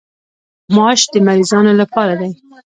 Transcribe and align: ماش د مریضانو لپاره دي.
ماش 0.75 1.01
د 1.11 1.13
مریضانو 1.27 1.71
لپاره 1.81 2.13
دي. 2.19 2.29